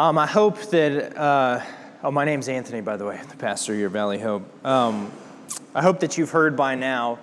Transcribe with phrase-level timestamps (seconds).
[0.00, 1.60] Um, I hope that, uh,
[2.02, 4.44] oh, my name's Anthony, by the way, the pastor here at Valley Hope.
[4.64, 5.12] Um,
[5.74, 7.18] I hope that you've heard by now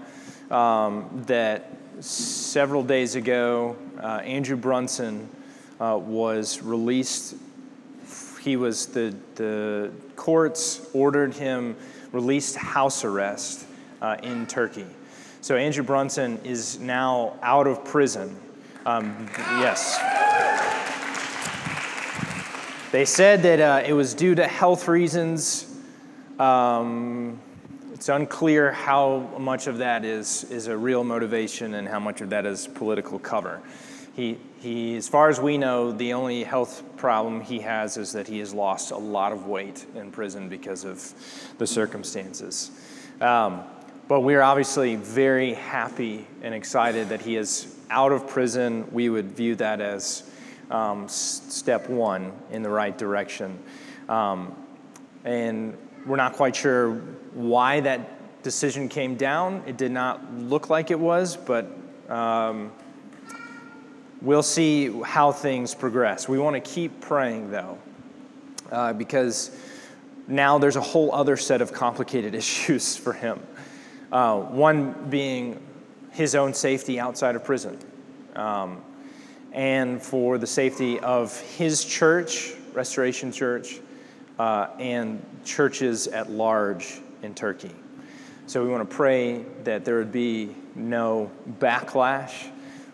[0.51, 1.71] um, that
[2.01, 5.27] several days ago, uh, Andrew Brunson
[5.79, 7.37] uh, was released.
[8.41, 11.75] He was, the, the courts ordered him
[12.11, 13.65] released house arrest
[14.03, 14.85] uh, in Turkey.
[15.41, 18.39] So Andrew Brunson is now out of prison.
[18.85, 20.26] Um, yes.
[22.97, 25.71] They said that uh, it was due to health reasons.
[26.39, 27.39] Um,
[27.93, 32.31] it's unclear how much of that is, is a real motivation and how much of
[32.31, 33.61] that is political cover.
[34.15, 38.27] He, he, as far as we know, the only health problem he has is that
[38.27, 41.13] he has lost a lot of weight in prison because of
[41.59, 42.71] the circumstances.
[43.21, 43.61] Um,
[44.07, 48.87] but we're obviously very happy and excited that he is out of prison.
[48.91, 50.23] We would view that as
[50.71, 53.57] um, step one in the right direction.
[54.09, 54.55] Um,
[55.23, 56.95] and we're not quite sure
[57.33, 59.63] why that decision came down.
[59.65, 61.67] It did not look like it was, but
[62.09, 62.71] um,
[64.21, 66.29] we'll see how things progress.
[66.29, 67.77] We want to keep praying, though,
[68.71, 69.51] uh, because
[70.27, 73.39] now there's a whole other set of complicated issues for him.
[74.11, 75.61] Uh, one being
[76.11, 77.77] his own safety outside of prison.
[78.35, 78.81] Um,
[79.57, 83.79] and for the safety of his church, Restoration Church,
[84.37, 87.71] uh, and churches at large in Turkey.
[88.45, 92.49] So we want to pray that there would be no backlash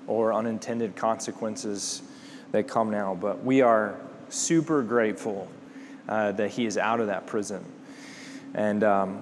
[0.08, 2.02] or unintended consequences
[2.54, 3.14] that come now.
[3.14, 5.50] But we are super grateful
[6.08, 7.62] uh, that he is out of that prison.
[8.54, 9.22] And um,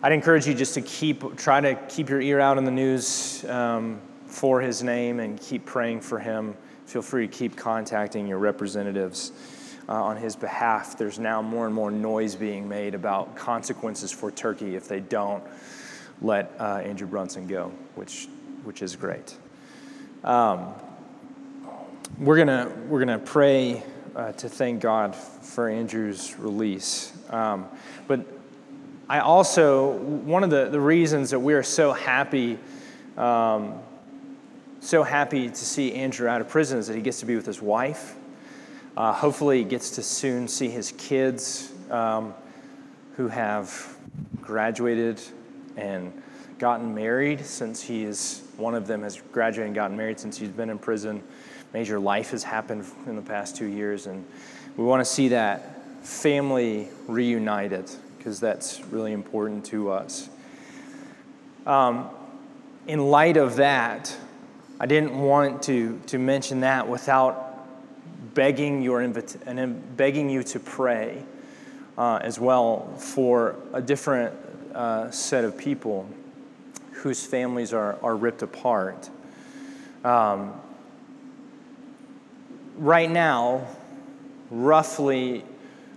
[0.00, 3.44] I'd encourage you just to keep, try to keep your ear out in the news.
[3.46, 4.00] Um,
[4.30, 6.54] for his name and keep praying for him.
[6.86, 9.32] Feel free to keep contacting your representatives
[9.88, 10.96] uh, on his behalf.
[10.96, 15.42] There's now more and more noise being made about consequences for Turkey if they don't
[16.22, 18.28] let uh, Andrew Brunson go, which,
[18.64, 19.36] which is great.
[20.22, 20.74] Um,
[22.18, 23.82] we're gonna we're gonna pray
[24.14, 27.66] uh, to thank God for Andrew's release, um,
[28.06, 28.26] but
[29.08, 32.58] I also one of the, the reasons that we are so happy
[33.16, 33.80] um,
[34.80, 37.46] so happy to see Andrew out of prison is that he gets to be with
[37.46, 38.16] his wife.
[38.96, 42.34] Uh, hopefully, he gets to soon see his kids um,
[43.16, 43.96] who have
[44.40, 45.20] graduated
[45.76, 46.12] and
[46.58, 50.48] gotten married since he is one of them has graduated and gotten married since he's
[50.48, 51.22] been in prison.
[51.72, 54.24] Major life has happened in the past two years, and
[54.76, 60.28] we want to see that family reunited because that's really important to us.
[61.66, 62.10] Um,
[62.86, 64.14] in light of that,
[64.82, 67.68] I didn't want to, to mention that without
[68.32, 71.22] begging, your invita- and begging you to pray
[71.98, 74.34] uh, as well for a different
[74.74, 76.08] uh, set of people
[76.92, 79.10] whose families are, are ripped apart.
[80.02, 80.58] Um,
[82.78, 83.66] right now,
[84.50, 85.44] roughly,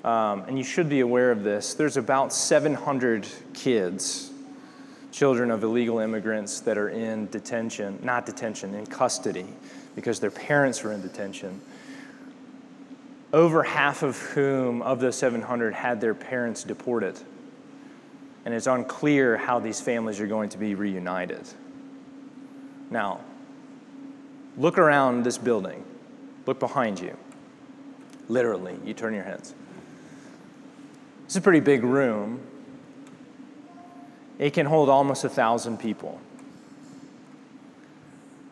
[0.04, 4.33] um, and you should be aware of this, there's about 700 kids
[5.14, 9.46] children of illegal immigrants that are in detention, not detention, in custody,
[9.96, 11.62] because their parents were in detention.
[13.32, 17.18] Over half of whom, of those 700, had their parents deported.
[18.44, 21.48] And it's unclear how these families are going to be reunited.
[22.90, 23.22] Now,
[24.58, 25.84] look around this building.
[26.48, 27.16] Look behind you.
[28.30, 29.54] Literally, you turn your heads.
[31.26, 32.40] It's a pretty big room
[34.40, 36.20] it can hold almost a thousand people.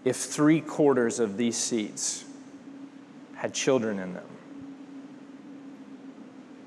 [0.03, 2.25] If three quarters of these seats
[3.35, 4.25] had children in them,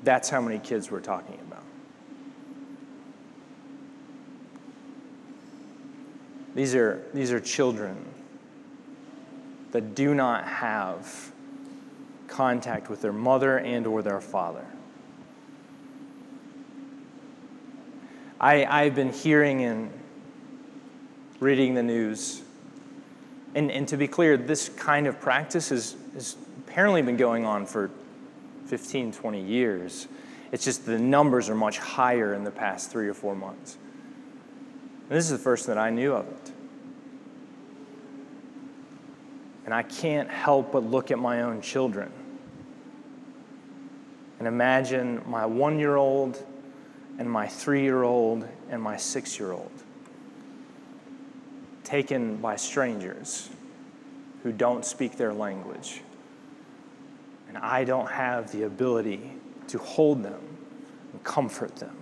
[0.02, 1.62] that's how many kids we're talking about.
[6.54, 8.04] These are, these are children
[9.72, 11.32] that do not have
[12.28, 14.64] contact with their mother and or their father.
[18.40, 19.90] I, I've been hearing and
[21.40, 22.42] reading the news.
[23.54, 25.96] And, and to be clear, this kind of practice has,
[26.66, 27.90] apparently been going on for
[28.66, 30.08] 15, 20 years.
[30.50, 33.76] It's just the numbers are much higher in the past three or four months.
[35.08, 36.52] And this is the first that I knew of it.
[39.66, 42.10] And I can't help but look at my own children
[44.38, 46.44] and imagine my one year old
[47.18, 49.72] and my three year old and my six year old,
[51.84, 53.48] taken by strangers
[54.42, 56.02] who don't speak their language
[57.54, 59.30] and I don't have the ability
[59.68, 60.40] to hold them
[61.12, 61.96] and comfort them.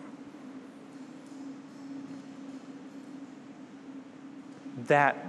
[4.87, 5.27] That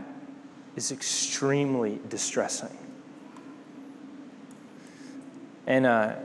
[0.78, 2.78] is extremely distressing.
[5.68, 6.16] And uh,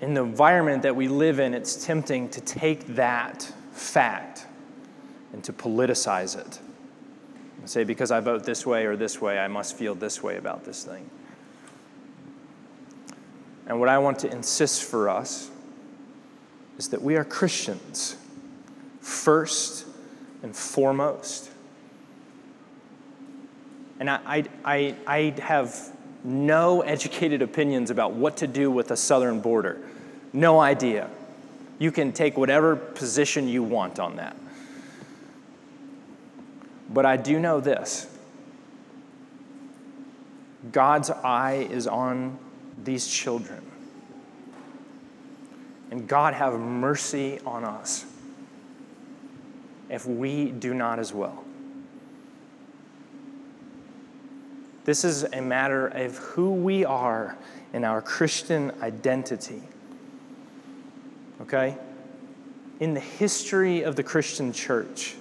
[0.00, 3.42] in the environment that we live in, it's tempting to take that
[3.72, 4.46] fact
[5.32, 6.60] and to politicize it.
[7.58, 10.36] And say, because I vote this way or this way, I must feel this way
[10.36, 11.10] about this thing.
[13.66, 15.50] And what I want to insist for us
[16.78, 18.16] is that we are Christians
[19.00, 19.86] first
[20.42, 21.50] and foremost.
[24.00, 25.92] And I, I, I, I have
[26.24, 29.80] no educated opinions about what to do with the southern border.
[30.32, 31.08] No idea.
[31.78, 34.36] You can take whatever position you want on that.
[36.90, 38.08] But I do know this
[40.72, 42.38] God's eye is on
[42.82, 43.64] these children.
[45.90, 48.04] And God have mercy on us
[49.88, 51.44] if we do not as well.
[54.88, 57.36] This is a matter of who we are
[57.74, 59.60] in our Christian identity.
[61.42, 61.76] Okay?
[62.80, 65.14] In the history of the Christian church,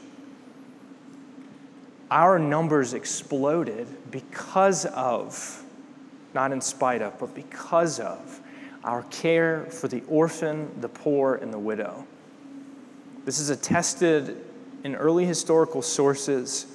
[2.10, 5.66] our numbers exploded because of,
[6.34, 8.40] not in spite of, but because of
[8.86, 12.08] our care for the orphan, the poor, and the widow.
[13.25, 14.46] This is attested
[14.86, 16.68] in early historical sources.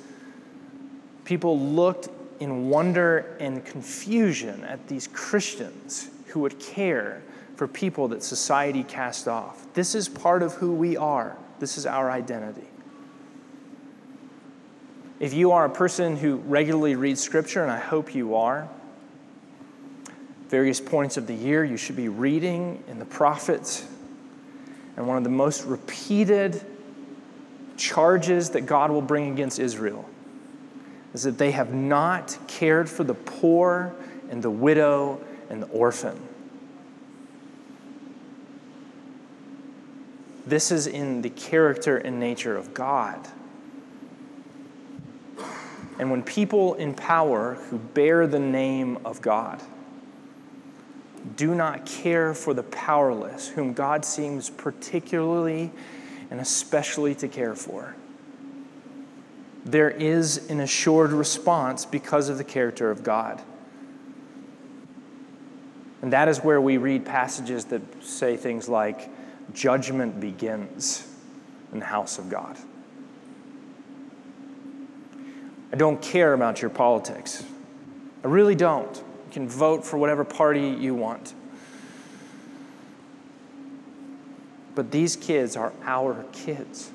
[1.24, 7.22] People looked in wonder and confusion at these Christians who would care
[7.56, 9.66] for people that society cast off.
[9.74, 12.66] This is part of who we are, this is our identity.
[15.20, 18.68] If you are a person who regularly reads Scripture, and I hope you are,
[20.48, 23.86] various points of the year, you should be reading in the prophets.
[24.96, 26.60] And one of the most repeated
[27.76, 30.08] charges that God will bring against Israel
[31.14, 33.94] is that they have not cared for the poor
[34.30, 35.20] and the widow
[35.50, 36.20] and the orphan.
[40.46, 43.28] This is in the character and nature of God.
[45.98, 49.62] And when people in power who bear the name of God
[51.36, 55.70] do not care for the powerless, whom God seems particularly
[56.30, 57.94] and especially to care for,
[59.64, 63.40] there is an assured response because of the character of God.
[66.02, 69.08] And that is where we read passages that say things like,
[69.54, 71.06] judgment begins
[71.72, 72.56] in the house of God.
[75.72, 77.44] I don't care about your politics.
[78.24, 78.94] I really don't.
[78.96, 81.34] You can vote for whatever party you want.
[84.74, 86.90] But these kids are our kids.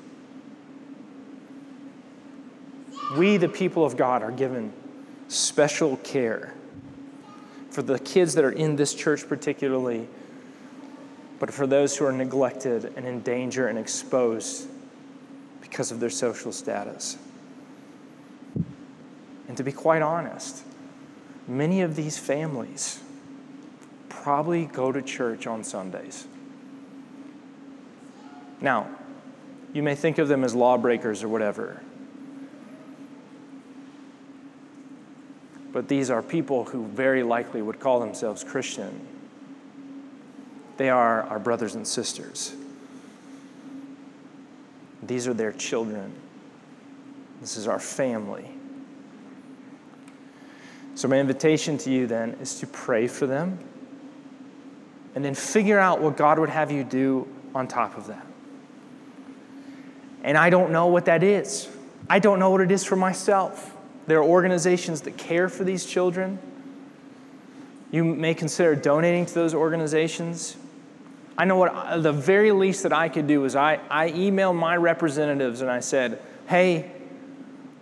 [3.16, 4.72] We, the people of God, are given
[5.28, 6.54] special care
[7.70, 10.08] for the kids that are in this church, particularly,
[11.38, 14.68] but for those who are neglected and in danger and exposed
[15.60, 17.16] because of their social status.
[19.46, 20.62] And to be quite honest,
[21.46, 23.00] many of these families
[24.08, 26.26] probably go to church on Sundays.
[28.60, 28.88] Now,
[29.72, 31.80] you may think of them as lawbreakers or whatever.
[35.72, 39.06] But these are people who very likely would call themselves Christian.
[40.76, 42.54] They are our brothers and sisters.
[45.02, 46.12] These are their children.
[47.40, 48.50] This is our family.
[50.94, 53.58] So, my invitation to you then is to pray for them
[55.14, 58.26] and then figure out what God would have you do on top of that.
[60.22, 61.68] And I don't know what that is.
[62.10, 63.74] I don't know what it is for myself.
[64.08, 66.38] There are organizations that care for these children.
[67.90, 70.56] You may consider donating to those organizations.
[71.36, 74.78] I know what the very least that I could do is I, I emailed my
[74.78, 76.90] representatives and I said, hey,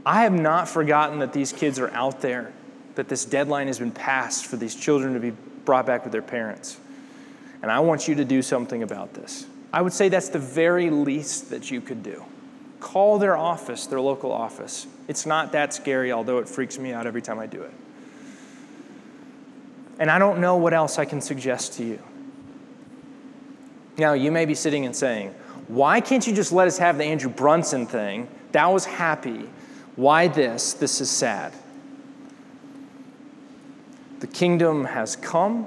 [0.04, 2.52] I have not forgotten that these kids are out there,
[2.96, 6.22] that this deadline has been passed for these children to be brought back with their
[6.22, 6.76] parents.
[7.62, 9.46] And I want you to do something about this.
[9.72, 12.24] I would say that's the very least that you could do.
[12.80, 14.86] Call their office, their local office.
[15.08, 17.72] It's not that scary, although it freaks me out every time I do it.
[19.98, 21.98] And I don't know what else I can suggest to you.
[23.98, 25.30] Now, you may be sitting and saying,
[25.68, 28.28] Why can't you just let us have the Andrew Brunson thing?
[28.52, 29.48] That was happy.
[29.96, 30.74] Why this?
[30.74, 31.54] This is sad.
[34.20, 35.66] The kingdom has come,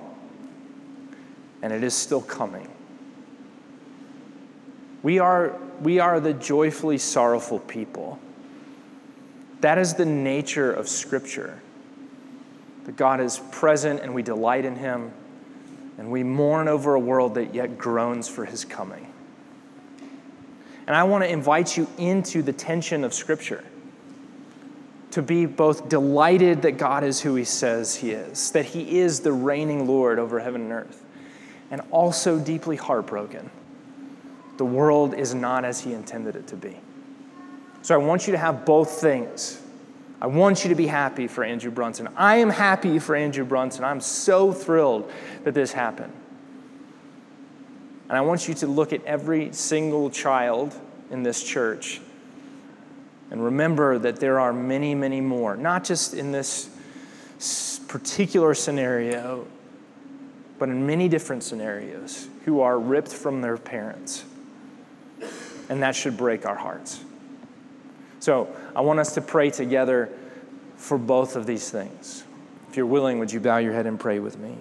[1.62, 2.68] and it is still coming.
[5.01, 8.19] We are, we are the joyfully sorrowful people.
[9.62, 11.62] That is the nature of Scripture.
[12.86, 15.12] That God is present and we delight in Him,
[15.98, 19.12] and we mourn over a world that yet groans for His coming.
[20.88, 23.63] And I want to invite you into the tension of Scripture
[25.12, 29.19] to be both delighted that God is who He says He is, that He is
[29.19, 31.03] the reigning Lord over heaven and earth,
[31.69, 33.51] and also deeply heartbroken.
[34.60, 36.82] The world is not as He intended it to be.
[37.82, 39.62] So I want you to have both things.
[40.20, 42.10] I want you to be happy for Andrew Brunson.
[42.18, 43.86] I am happy for Andrew Brunson.
[43.86, 45.10] I'm so thrilled
[45.46, 46.12] that this happened.
[48.10, 50.78] And I want you to look at every single child
[51.10, 52.01] in this church
[53.32, 56.70] and remember that there are many, many more, not just in this
[57.88, 59.48] particular scenario,
[60.58, 64.25] but in many different scenarios, who are ripped from their parents.
[65.70, 67.04] And that should break our hearts.
[68.20, 70.10] So I want us to pray together
[70.76, 72.24] for both of these things.
[72.70, 74.58] If you're willing, would you bow your head and pray with me?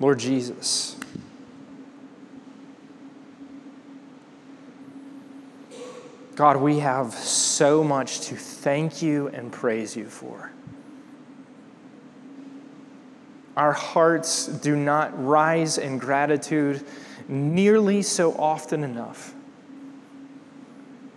[0.00, 0.96] Lord Jesus,
[6.36, 10.52] God, we have so much to thank you and praise you for.
[13.58, 16.82] Our hearts do not rise in gratitude
[17.28, 19.34] nearly so often enough.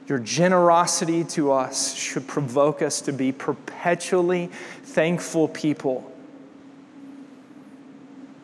[0.07, 4.47] Your generosity to us should provoke us to be perpetually
[4.83, 6.11] thankful people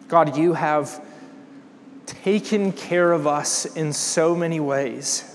[0.08, 1.04] God, you have
[2.06, 5.27] taken care of us in so many ways.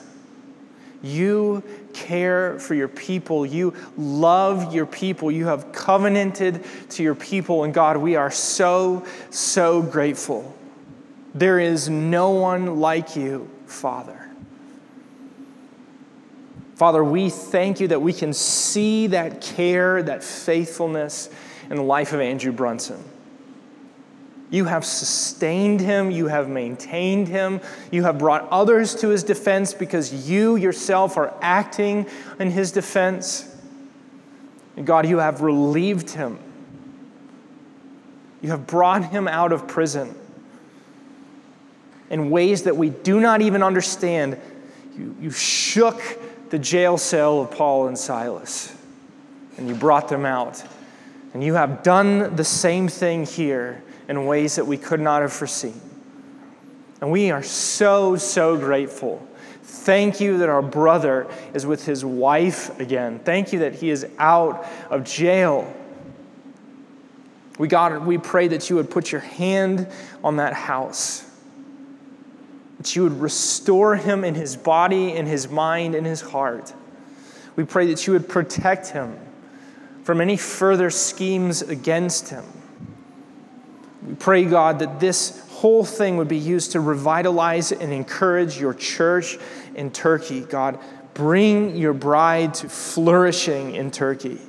[1.03, 3.45] You care for your people.
[3.45, 5.31] You love your people.
[5.31, 7.65] You have covenanted to your people.
[7.65, 10.55] And God, we are so, so grateful.
[11.35, 14.29] There is no one like you, Father.
[16.77, 21.31] Father, we thank you that we can see that care, that faithfulness
[21.71, 23.03] in the life of Andrew Brunson.
[24.53, 26.11] You have sustained him.
[26.11, 27.63] You have maintained him.
[27.91, 32.07] You have brought others to his defense because you yourself are acting
[32.39, 33.49] in his defense.
[34.77, 36.39] And God, you have relieved him.
[38.43, 40.15] You have brought him out of prison
[42.11, 44.39] in ways that we do not even understand.
[44.99, 46.03] You, you shook
[46.51, 48.77] the jail cell of Paul and Silas
[49.57, 50.63] and you brought them out.
[51.33, 53.83] And you have done the same thing here
[54.13, 55.81] in ways that we could not have foreseen.
[57.01, 59.27] And we are so, so grateful.
[59.63, 63.21] Thank you that our brother is with his wife again.
[63.21, 65.75] Thank you that he is out of jail.
[67.59, 69.89] We, God, we pray that you would put your hand
[70.23, 71.25] on that house,
[72.77, 76.75] that you would restore him in his body, in his mind, in his heart.
[77.57, 79.19] We pray that you would protect him
[80.05, 82.45] from any further schemes against him.
[84.07, 88.75] We pray, God, that this whole thing would be used to revitalize and encourage your
[88.75, 89.39] church
[89.75, 90.41] in Turkey.
[90.41, 90.79] God,
[91.15, 94.41] bring your bride to flourishing in Turkey.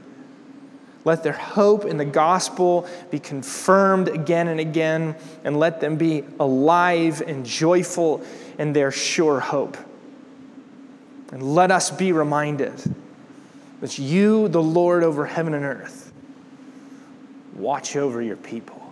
[1.05, 6.23] Let their hope in the gospel be confirmed again and again, and let them be
[6.39, 8.23] alive and joyful
[8.57, 9.77] in their sure hope.
[11.31, 12.73] And let us be reminded
[13.81, 16.13] that you, the Lord over heaven and earth,
[17.53, 18.82] watch over your people.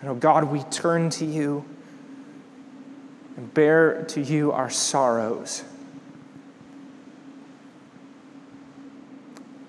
[0.00, 1.64] And oh God, we turn to you
[3.36, 5.64] and bear to you our sorrows.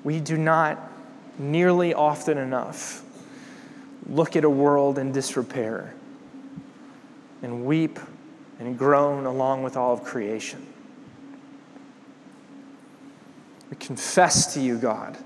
[0.04, 0.92] We do not
[1.38, 3.04] nearly often enough
[4.08, 5.94] look at a world in disrepair
[7.42, 8.00] and weep
[8.60, 10.66] and groan along with all of creation.
[13.70, 15.18] We confess to you, God,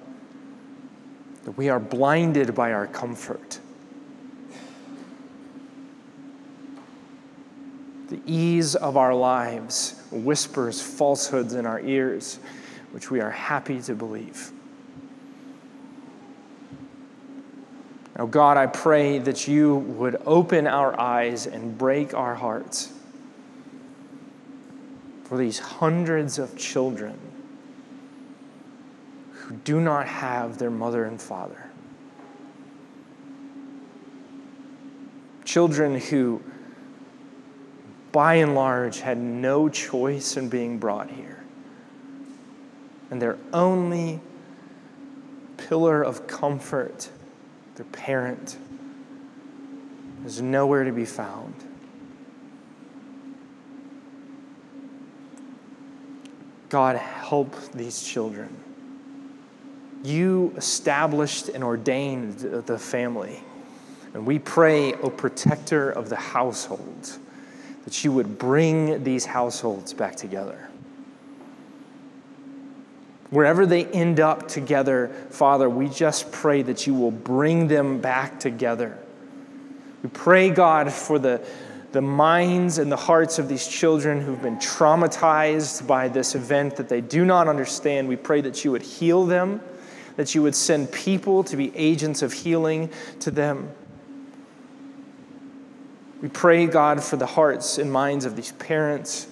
[1.44, 3.60] that we are blinded by our comfort
[8.26, 12.40] ease of our lives whispers falsehoods in our ears,
[12.92, 14.52] which we are happy to believe.
[18.18, 22.94] Now, God, I pray that you would open our eyes and break our hearts
[25.26, 27.20] for these hundreds of children
[29.32, 31.70] who do not have their mother and father.
[35.44, 36.42] Children who
[38.16, 41.44] by and large, had no choice in being brought here.
[43.12, 44.22] And their only
[45.58, 47.10] pillar of comfort,
[47.76, 48.58] their parent,
[50.26, 51.54] is nowhere to be found.
[56.70, 58.56] God, help these children.
[60.06, 63.44] You established and ordained the family.
[64.14, 67.20] And we pray, O protector of the household,
[67.86, 70.70] that you would bring these households back together.
[73.30, 78.40] Wherever they end up together, Father, we just pray that you will bring them back
[78.40, 78.98] together.
[80.04, 81.46] We pray, God, for the,
[81.92, 86.90] the minds and the hearts of these children who've been traumatized by this event that
[86.90, 88.08] they do not understand.
[88.08, 89.62] We pray that you would heal them,
[90.16, 92.90] that you would send people to be agents of healing
[93.22, 93.72] to them.
[96.22, 99.28] We pray, God, for the hearts and minds of these parents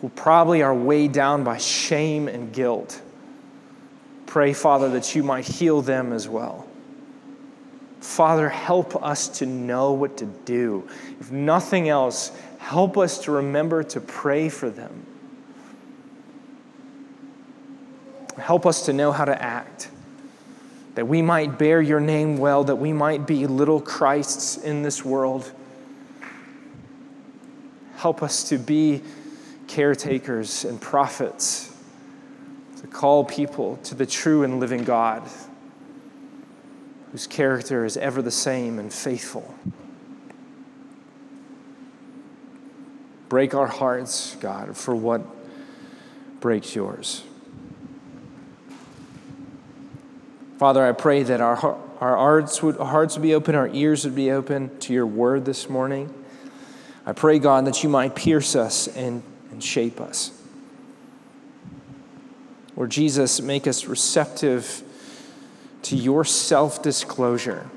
[0.00, 3.00] who probably are weighed down by shame and guilt.
[4.26, 6.66] Pray, Father, that you might heal them as well.
[8.00, 10.88] Father, help us to know what to do.
[11.20, 15.06] If nothing else, help us to remember to pray for them.
[18.38, 19.88] Help us to know how to act,
[20.96, 25.04] that we might bear your name well, that we might be little Christs in this
[25.04, 25.52] world.
[28.02, 29.00] Help us to be
[29.68, 31.72] caretakers and prophets,
[32.80, 35.22] to call people to the true and living God,
[37.12, 39.54] whose character is ever the same and faithful.
[43.28, 45.22] Break our hearts, God, for what
[46.40, 47.22] breaks yours.
[50.58, 54.16] Father, I pray that our, our hearts, would, hearts would be open, our ears would
[54.16, 56.12] be open to your word this morning.
[57.04, 60.30] I pray, God, that you might pierce us and, and shape us.
[62.76, 64.82] Lord Jesus, make us receptive
[65.82, 67.68] to your self disclosure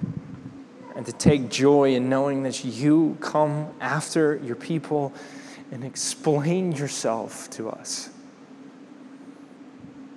[0.96, 5.12] and to take joy in knowing that you come after your people
[5.72, 8.10] and explain yourself to us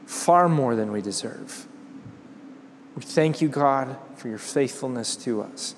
[0.06, 1.66] far more than we deserve.
[2.94, 5.74] We thank you, God, for your faithfulness to us.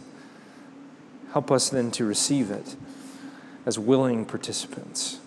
[1.32, 2.76] Help us then to receive it
[3.66, 5.20] as willing participants.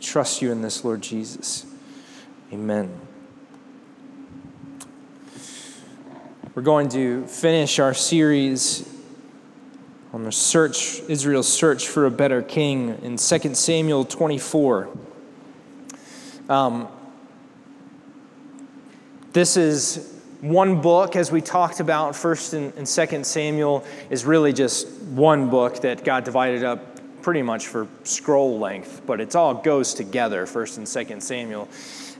[0.00, 1.66] Trust you in this, Lord Jesus.
[2.52, 3.00] Amen.
[6.54, 8.88] We're going to finish our series
[10.12, 14.88] on the search, Israel's search for a better king in 2 Samuel 24.
[16.48, 16.86] Um,
[19.32, 20.13] this is
[20.44, 25.48] one book, as we talked about, First and, and Second Samuel, is really just one
[25.48, 30.44] book that got divided up pretty much for scroll length, but it all goes together,
[30.44, 31.66] First and Second Samuel.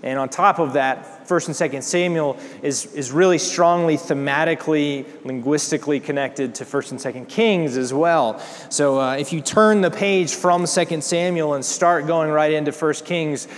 [0.02, 6.00] And on top of that, First and Second Samuel is, is really strongly thematically, linguistically
[6.00, 8.38] connected to First and Second Kings as well.
[8.70, 12.72] So uh, if you turn the page from Second Samuel and start going right into
[12.72, 13.48] First Kings,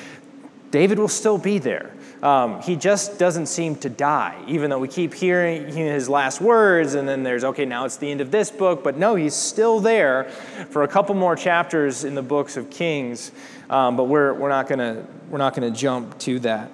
[0.73, 1.96] David will still be there.
[2.27, 6.95] Um, he just doesn't seem to die, even though we keep hearing his last words,
[6.95, 9.79] and then there's, okay, now it's the end of this book, but no, he's still
[9.79, 10.25] there
[10.71, 13.31] for a couple more chapters in the books of Kings,
[13.71, 16.73] um, but we're, we're not going to we're not gonna jump to that.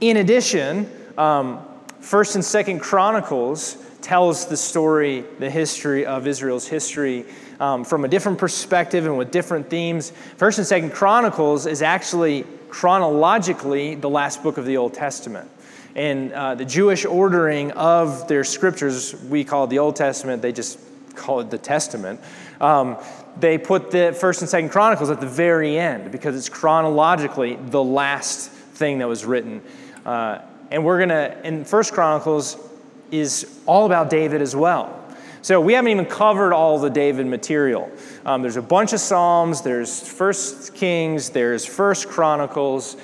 [0.00, 1.62] In addition, um,
[2.00, 7.26] 1st and 2nd Chronicles tells the story, the history of Israel's history
[7.60, 10.12] um, from a different perspective and with different themes.
[10.36, 15.50] First and Second Chronicles is actually chronologically the last book of the Old Testament.
[15.94, 20.52] And uh, the Jewish ordering of their scriptures, we call it the Old Testament, they
[20.52, 20.78] just
[21.14, 22.20] call it the Testament.
[22.60, 22.96] Um,
[23.40, 27.82] they put the First and Second Chronicles at the very end because it's chronologically the
[27.82, 29.62] last thing that was written.
[30.04, 30.40] Uh,
[30.70, 32.58] and we're gonna, and First Chronicles
[33.10, 35.02] is all about David as well.
[35.46, 37.88] So we haven't even covered all the David material.
[38.24, 42.96] Um, there's a bunch of Psalms, there's First Kings, there's First Chronicles,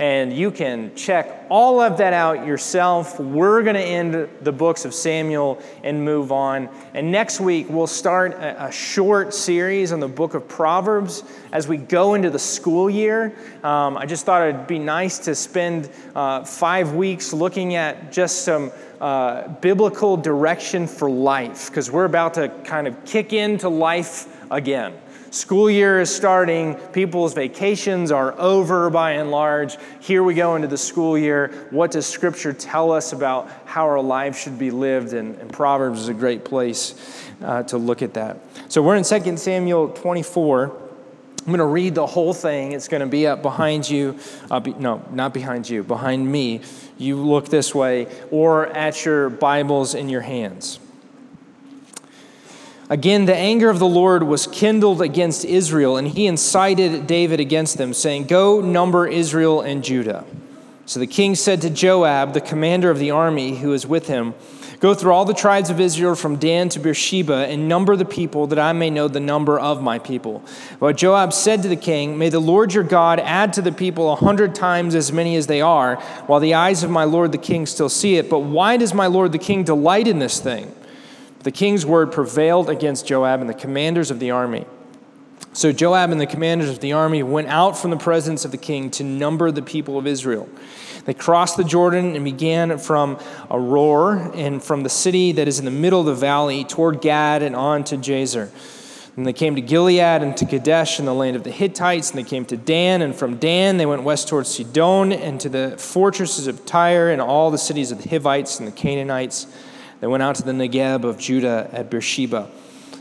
[0.00, 3.20] and you can check all of that out yourself.
[3.20, 6.70] We're going to end the books of Samuel and move on.
[6.94, 11.76] And next week, we'll start a, short series on the book of Proverbs as we
[11.76, 13.36] go into the school year.
[13.62, 18.42] Um, I just thought it'd be nice to spend uh, five weeks looking at just
[18.42, 24.34] some uh, biblical direction for life because we're about to kind of kick into life
[24.50, 24.94] again.
[25.30, 29.76] School year is starting, people's vacations are over by and large.
[30.00, 31.68] Here we go into the school year.
[31.70, 35.12] What does Scripture tell us about how our lives should be lived?
[35.12, 36.96] And, and Proverbs is a great place
[37.44, 38.38] uh, to look at that.
[38.68, 40.64] So we're in 2 Samuel 24.
[41.38, 42.72] I'm going to read the whole thing.
[42.72, 44.18] It's going to be up behind you.
[44.50, 46.60] Uh, be, no, not behind you, behind me.
[46.98, 50.80] You look this way, or at your Bibles in your hands.
[52.90, 57.78] Again, the anger of the Lord was kindled against Israel, and he incited David against
[57.78, 60.24] them, saying, Go number Israel and Judah.
[60.86, 64.34] So the king said to Joab, the commander of the army who was with him,
[64.80, 68.48] Go through all the tribes of Israel from Dan to Beersheba and number the people,
[68.48, 70.42] that I may know the number of my people.
[70.80, 74.10] But Joab said to the king, May the Lord your God add to the people
[74.10, 77.38] a hundred times as many as they are, while the eyes of my lord the
[77.38, 78.28] king still see it.
[78.28, 80.74] But why does my lord the king delight in this thing?
[81.42, 84.66] The king's word prevailed against Joab and the commanders of the army.
[85.52, 88.58] So Joab and the commanders of the army went out from the presence of the
[88.58, 90.48] king to number the people of Israel.
[91.06, 93.16] They crossed the Jordan and began from
[93.50, 97.42] Aroer and from the city that is in the middle of the valley toward Gad
[97.42, 98.50] and on to Jazer.
[99.16, 102.18] And they came to Gilead and to Kadesh in the land of the Hittites, and
[102.18, 105.74] they came to Dan, and from Dan they went west towards Sidon and to the
[105.78, 109.46] fortresses of Tyre and all the cities of the Hivites and the Canaanites
[110.00, 112.50] they went out to the Negeb of Judah at Beersheba.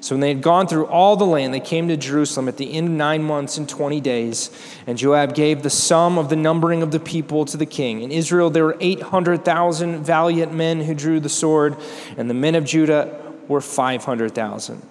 [0.02, 2.74] So when they had gone through all the land, they came to Jerusalem at the
[2.74, 4.50] end of nine months and 20 days.
[4.88, 8.02] And Joab gave the sum of the numbering of the people to the king.
[8.02, 11.76] In Israel, there were 800,000 valiant men who drew the sword,
[12.18, 14.82] and the men of Judah were 500,000.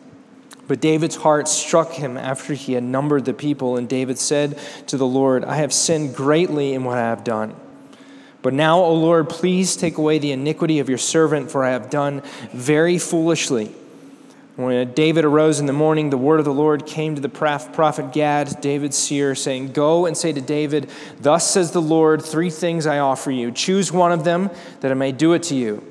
[0.67, 4.99] But David's heart struck him after he had numbered the people, and David said to
[4.99, 7.57] the Lord, I have sinned greatly in what I have done.
[8.43, 11.91] But now, O Lord, please take away the iniquity of your servant, for I have
[11.91, 12.23] done
[12.53, 13.75] very foolishly.
[14.59, 18.13] When David arose in the morning, the word of the Lord came to the prophet
[18.13, 22.85] Gad, David's seer, saying, Go and say to David, Thus says the Lord, three things
[22.85, 23.53] I offer you.
[23.53, 25.85] Choose one of them, that I may do it to you.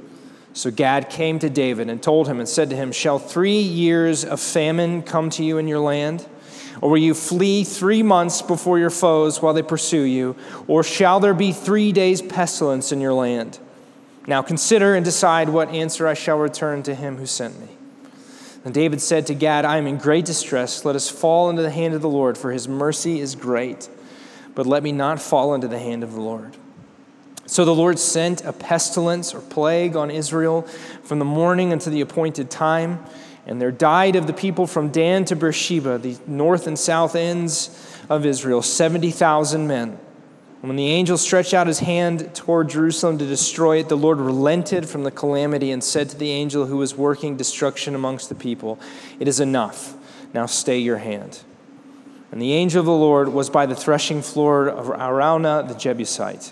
[0.52, 4.26] So Gad came to David and told him and said to him, Shall three years
[4.26, 6.28] of famine come to you in your land?
[6.82, 10.36] Or will you flee three months before your foes while they pursue you?
[10.68, 13.60] Or shall there be three days' pestilence in your land?
[14.28, 17.70] Now consider and decide what answer I shall return to him who sent me.
[18.66, 20.84] And David said to Gad, I am in great distress.
[20.84, 23.90] Let us fall into the hand of the Lord, for his mercy is great.
[24.56, 26.58] But let me not fall into the hand of the Lord.
[27.46, 30.63] So the Lord sent a pestilence or plague on Israel
[31.04, 33.06] from the morning until the appointed time.
[33.48, 37.98] And there died of the people from Dan to Beersheba, the north and south ends
[38.10, 39.98] of Israel, 70,000 men.
[40.62, 44.90] When the angel stretched out his hand toward Jerusalem to destroy it, the Lord relented
[44.90, 48.80] from the calamity and said to the angel who was working destruction amongst the people,
[49.20, 49.96] It is enough.
[50.34, 51.40] Now stay your hand.
[52.32, 56.52] And the angel of the Lord was by the threshing floor of Araunah the Jebusite.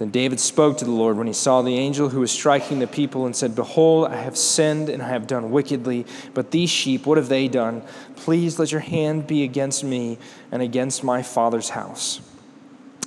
[0.00, 2.86] Then David spoke to the Lord when he saw the angel who was striking the
[2.86, 7.04] people and said, Behold, I have sinned and I have done wickedly, but these sheep,
[7.04, 7.82] what have they done?
[8.16, 10.16] Please let your hand be against me
[10.50, 12.22] and against my father's house.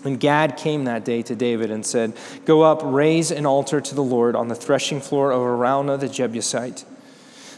[0.04, 2.14] And Gad came that day to David and said,
[2.46, 6.08] Go up, raise an altar to the Lord on the threshing floor of Araunah the
[6.08, 6.86] Jebusite.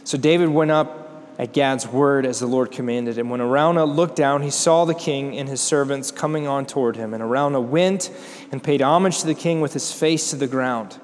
[0.05, 1.04] So David went up
[1.37, 3.17] at Gad's word as the Lord commanded.
[3.17, 6.95] And when Araunah looked down, he saw the king and his servants coming on toward
[6.95, 7.13] him.
[7.13, 8.09] And Araunah went
[8.51, 10.97] and paid homage to the king with his face to the ground.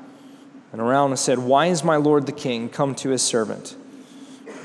[0.72, 3.76] And Araunah said, Why is my lord the king come to his servant?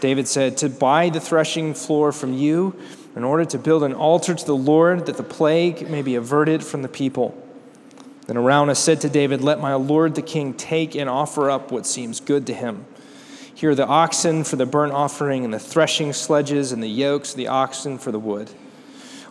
[0.01, 2.79] David said, To buy the threshing floor from you
[3.17, 6.63] in order to build an altar to the Lord that the plague may be averted
[6.63, 7.43] from the people.
[8.27, 11.87] Then Araunah said to David, Let my lord the king take and offer up what
[11.87, 12.85] seems good to him.
[13.57, 17.33] Here are the oxen for the burnt offering, and the threshing sledges, and the yokes
[17.33, 18.51] the oxen for the wood.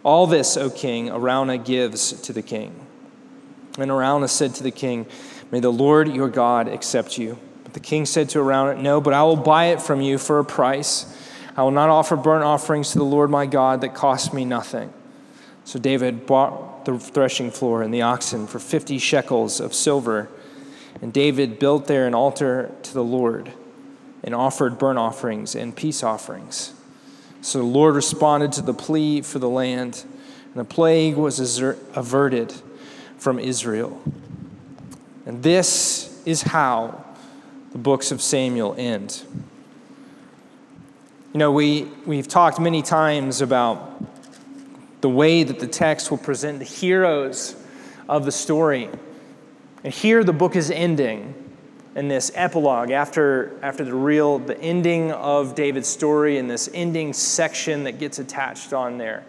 [0.03, 2.87] All this, O king, Araunah gives to the king.
[3.77, 5.05] And Araunah said to the king,
[5.51, 7.37] May the Lord your God accept you.
[7.63, 10.39] But the king said to Araunah, No, but I will buy it from you for
[10.39, 11.05] a price.
[11.55, 14.91] I will not offer burnt offerings to the Lord my God that cost me nothing.
[15.65, 20.29] So David bought the threshing floor and the oxen for 50 shekels of silver.
[20.99, 23.53] And David built there an altar to the Lord
[24.25, 26.73] and offered burnt offerings and peace offerings.
[27.41, 30.03] So the Lord responded to the plea for the land,
[30.47, 31.59] and the plague was
[31.93, 32.51] averted
[33.19, 34.01] from Israel.
[35.27, 37.05] And this is how
[37.71, 39.21] the books of Samuel end.
[41.33, 44.03] You know, we, we've talked many times about
[45.01, 47.55] the way that the text will present the heroes
[48.09, 48.89] of the story.
[49.83, 51.44] And here the book is ending
[51.95, 57.13] in this epilogue after, after the real the ending of david's story and this ending
[57.13, 59.23] section that gets attached on there.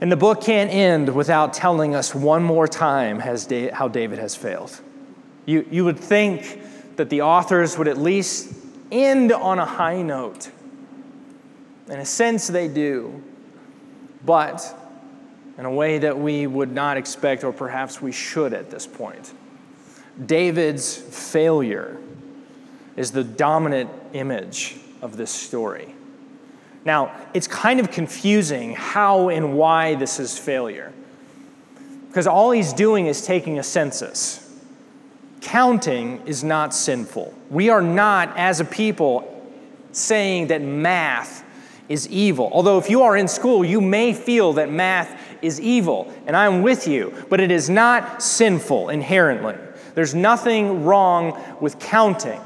[0.00, 4.78] And the book can't end without telling us one more time how david has failed.
[5.46, 6.60] You, you would think
[6.96, 8.54] that the authors would at least
[8.92, 10.50] end on a high note.
[11.88, 13.22] In a sense they do.
[14.24, 14.74] But
[15.58, 19.32] in a way that we would not expect or perhaps we should at this point
[20.24, 21.96] David's failure
[22.96, 25.94] is the dominant image of this story.
[26.84, 30.92] Now, it's kind of confusing how and why this is failure.
[32.08, 34.40] Because all he's doing is taking a census.
[35.40, 37.34] Counting is not sinful.
[37.50, 39.30] We are not, as a people,
[39.92, 41.44] saying that math
[41.88, 42.50] is evil.
[42.52, 46.62] Although, if you are in school, you may feel that math is evil, and I'm
[46.62, 49.56] with you, but it is not sinful inherently.
[49.94, 52.40] There's nothing wrong with counting.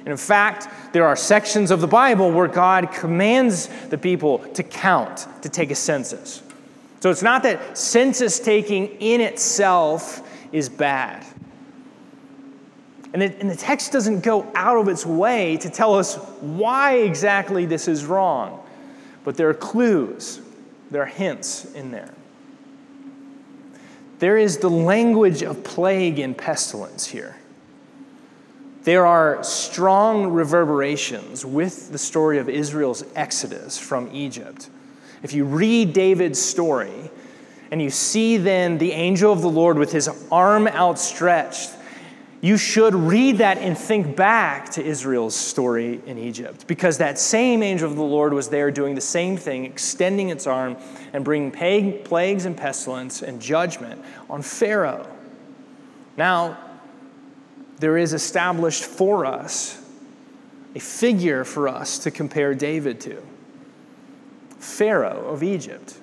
[0.00, 4.62] And in fact, there are sections of the Bible where God commands the people to
[4.62, 6.42] count, to take a census.
[7.00, 11.24] So it's not that census taking in itself is bad.
[13.12, 16.94] And, it, and, the text doesn't go out of its way to tell us why
[16.94, 18.64] exactly this is wrong,
[19.22, 20.40] but there are clues,
[20.90, 22.14] there are hints in there.
[24.22, 27.34] There is the language of plague and pestilence here.
[28.84, 34.70] There are strong reverberations with the story of Israel's exodus from Egypt.
[35.24, 37.10] If you read David's story
[37.72, 41.70] and you see then the angel of the Lord with his arm outstretched
[42.42, 47.62] you should read that and think back to Israel's story in Egypt because that same
[47.62, 50.76] angel of the Lord was there doing the same thing, extending its arm
[51.12, 51.52] and bringing
[52.02, 55.08] plagues and pestilence and judgment on Pharaoh.
[56.16, 56.58] Now,
[57.78, 59.80] there is established for us
[60.74, 63.22] a figure for us to compare David to
[64.58, 65.94] Pharaoh of Egypt.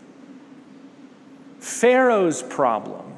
[1.59, 3.13] Pharaoh's problem,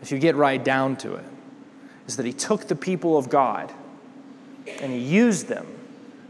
[0.00, 1.24] if you get right down to it,
[2.06, 3.72] is that he took the people of God
[4.80, 5.66] and he used them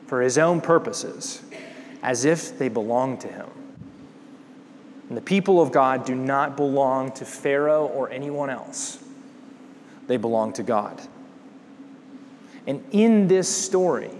[0.06, 1.42] for his own purposes
[2.02, 3.48] as if they belonged to him.
[5.08, 9.02] And the people of God do not belong to Pharaoh or anyone else,
[10.06, 11.00] they belong to God.
[12.66, 14.10] And in this story,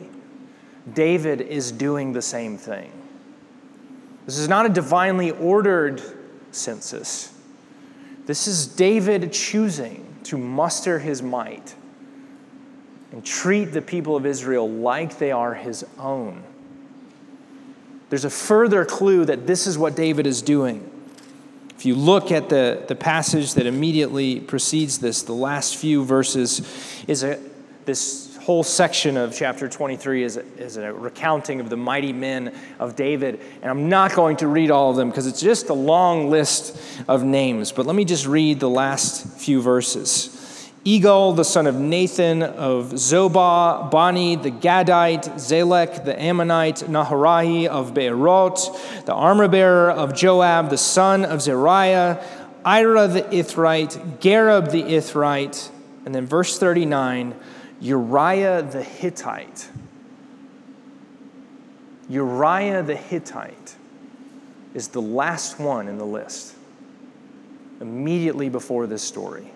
[0.92, 2.92] David is doing the same thing.
[4.26, 6.02] This is not a divinely ordered
[6.50, 7.32] census.
[8.26, 11.74] This is David choosing to muster his might
[13.12, 16.42] and treat the people of Israel like they are his own.
[18.10, 20.90] There's a further clue that this is what David is doing.
[21.76, 26.60] If you look at the, the passage that immediately precedes this, the last few verses
[27.06, 27.38] is a,
[27.84, 32.94] this whole section of chapter 23 is is a recounting of the mighty men of
[32.94, 33.40] David.
[33.62, 36.78] And I'm not going to read all of them because it's just a long list
[37.08, 37.72] of names.
[37.72, 40.70] But let me just read the last few verses.
[40.84, 47.94] Igal, the son of Nathan of Zobah, Bani the Gadite, Zelek the Ammonite, Naharai of
[47.94, 52.22] Beeroth, the armor bearer of Joab, the son of Zeruiah,
[52.62, 55.70] Ira the Ithrite, Gareb the Ithrite,
[56.04, 57.34] and then verse 39,
[57.84, 59.68] Uriah the Hittite.
[62.08, 63.76] Uriah the Hittite
[64.72, 66.54] is the last one in the list,
[67.82, 69.52] immediately before this story.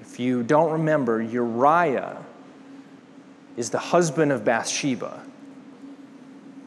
[0.00, 2.24] If you don't remember, Uriah
[3.58, 5.22] is the husband of Bathsheba,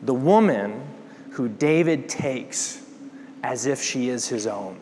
[0.04, 0.80] the woman
[1.32, 2.86] who David takes
[3.42, 4.80] as if she is his own.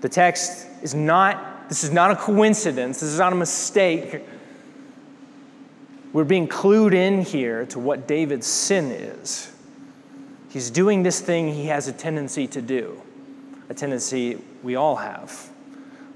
[0.00, 3.00] The text is not this is not a coincidence.
[3.00, 4.22] This is not a mistake.
[6.12, 9.50] We're being clued in here to what David's sin is.
[10.50, 13.02] He's doing this thing he has a tendency to do,
[13.68, 15.50] a tendency we all have,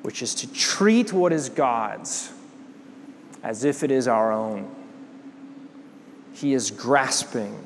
[0.02, 2.32] which is to treat what is God's
[3.42, 4.74] as if it is our own.
[6.32, 7.64] He is grasping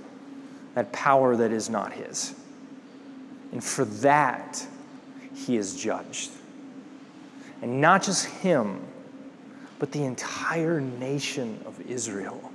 [0.75, 2.35] that power that is not his.
[3.53, 4.67] And for that,
[5.35, 6.31] he is judged.
[7.63, 8.81] And not just him,
[9.79, 12.53] but the entire nation of Israel.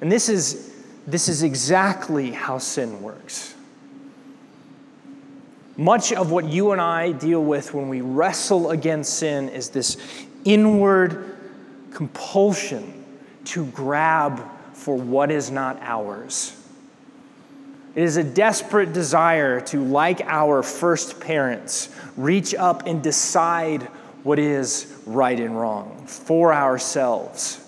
[0.00, 0.74] And this is,
[1.06, 3.54] this is exactly how sin works.
[5.76, 9.96] Much of what you and I deal with when we wrestle against sin is this
[10.44, 11.36] inward
[11.92, 13.04] compulsion
[13.44, 16.57] to grab for what is not ours.
[17.98, 23.82] It is a desperate desire to, like our first parents, reach up and decide
[24.22, 27.60] what is right and wrong for ourselves.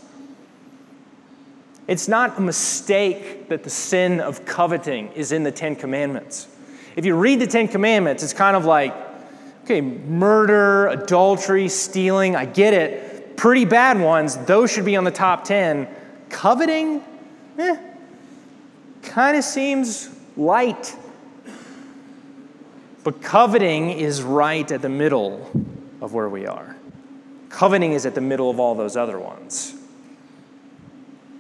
[1.89, 6.47] It's not a mistake that the sin of coveting is in the Ten Commandments.
[6.95, 8.95] If you read the Ten Commandments, it's kind of like,
[9.65, 13.37] okay, murder, adultery, stealing, I get it.
[13.37, 15.89] Pretty bad ones, those should be on the top 10.
[16.29, 17.03] Coveting,
[17.59, 17.77] eh,
[19.03, 20.97] kind of seems light.
[23.03, 25.51] But coveting is right at the middle
[26.01, 26.77] of where we are.
[27.49, 29.75] Coveting is at the middle of all those other ones.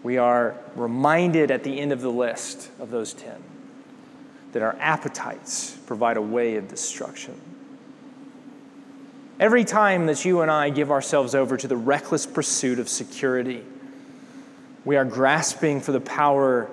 [0.03, 3.42] We are reminded at the end of the list of those 10
[4.53, 7.38] that our appetites provide a way of destruction.
[9.38, 13.64] Every time that you and I give ourselves over to the reckless pursuit of security,
[14.85, 16.68] we are grasping for the power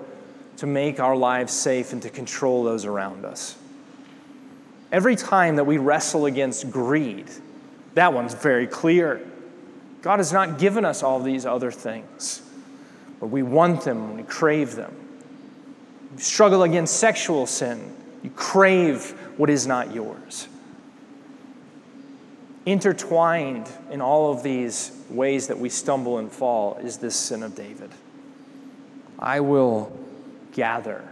[0.58, 3.58] to make our lives safe and to control those around us.
[4.91, 7.30] Every time that we wrestle against greed,
[7.93, 9.22] that one's very clear.
[10.02, 12.41] God has not given us all these other things,
[13.20, 14.96] but we want them and we crave them.
[16.13, 20.48] You struggle against sexual sin, you crave what is not yours.
[22.65, 27.56] Intertwined in all of these ways that we stumble and fall is this sin of
[27.56, 27.91] David.
[29.20, 29.91] I will
[30.58, 31.08] gather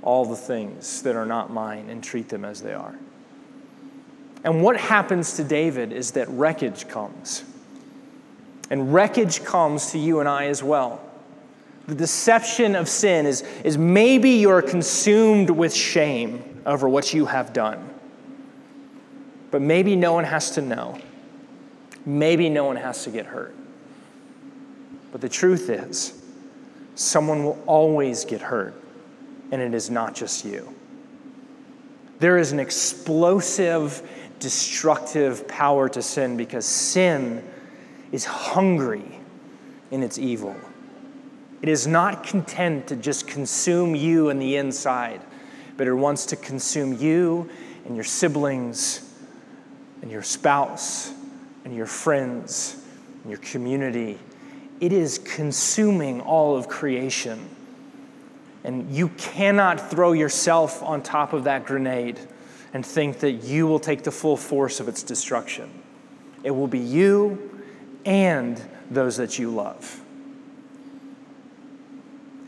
[0.00, 2.94] all the things that are not mine and treat them as they are.
[4.44, 7.44] And what happens to David is that wreckage comes.
[8.70, 11.02] And wreckage comes to you and I as well.
[11.88, 17.52] The deception of sin is, is maybe you're consumed with shame over what you have
[17.52, 17.92] done.
[19.50, 20.96] But maybe no one has to know.
[22.06, 23.54] Maybe no one has to get hurt.
[25.10, 26.19] But the truth is,
[27.00, 28.74] someone will always get hurt,
[29.50, 30.74] and it is not just you.
[32.18, 34.06] There is an explosive,
[34.38, 37.42] destructive power to sin because sin
[38.12, 39.18] is hungry
[39.90, 40.54] in its evil.
[41.62, 45.22] It is not content to just consume you and the inside,
[45.78, 47.48] but it wants to consume you
[47.86, 49.10] and your siblings
[50.02, 51.12] and your spouse
[51.64, 52.84] and your friends
[53.22, 54.18] and your community.
[54.80, 57.48] It is consuming all of creation.
[58.64, 62.18] And you cannot throw yourself on top of that grenade
[62.72, 65.70] and think that you will take the full force of its destruction.
[66.44, 67.62] It will be you
[68.04, 70.00] and those that you love.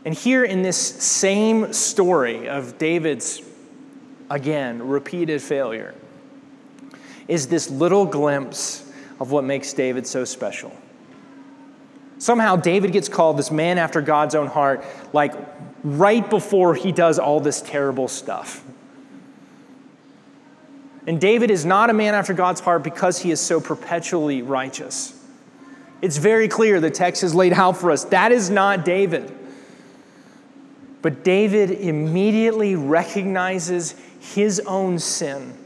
[0.05, 3.41] And here in this same story of David's,
[4.29, 5.93] again, repeated failure,
[7.27, 10.75] is this little glimpse of what makes David so special.
[12.23, 15.33] Somehow, David gets called this man after God's own heart, like
[15.83, 18.63] right before he does all this terrible stuff.
[21.05, 25.21] And David is not a man after God's heart because he is so perpetually righteous.
[26.01, 28.05] It's very clear, the text is laid out for us.
[28.05, 29.29] That is not David.
[31.01, 35.57] But David immediately recognizes his own sin.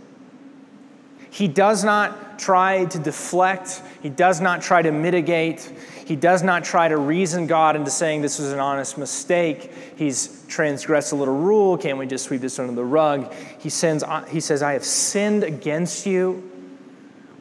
[1.30, 5.72] He does not try to deflect, he does not try to mitigate,
[6.08, 9.74] he does not try to reason God into saying this was an honest mistake.
[9.98, 11.78] He's transgressed a little rule.
[11.78, 13.34] Can't we just sweep this under the rug?
[13.60, 16.50] He, sends, uh, he says, I have sinned against you.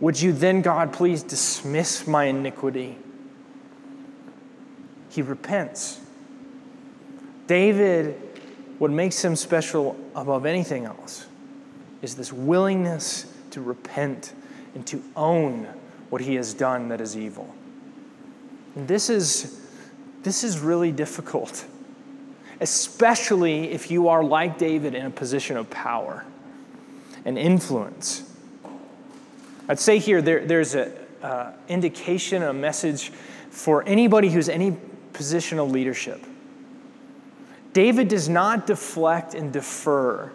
[0.00, 2.98] Would you then, God, please dismiss my iniquity?
[5.10, 6.00] He repents.
[7.46, 8.20] David,
[8.78, 11.26] what makes him special above anything else
[12.02, 14.32] is this willingness to repent
[14.74, 15.68] and to own
[16.10, 17.54] what he has done that is evil.
[18.76, 19.58] This is,
[20.22, 21.64] this is really difficult,
[22.60, 26.24] especially if you are like David in a position of power
[27.24, 28.22] and influence.
[29.68, 33.10] I'd say here there, there's an uh, indication, a message
[33.50, 34.76] for anybody who's any
[35.12, 36.24] position of leadership
[37.76, 40.32] David does not deflect and defer